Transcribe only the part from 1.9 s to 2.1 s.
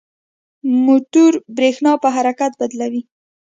په